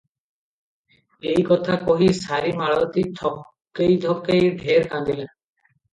ଏଇ 1.31 1.43
କଥା 1.49 1.75
କହି 1.89 2.07
ସାରି 2.21 2.53
ମାଳତୀ 2.61 3.03
ଧକେଇ 3.21 3.99
ଧକେଇ 4.07 4.51
ଢେର 4.65 4.93
କାନ୍ଦିଲା। 4.95 5.29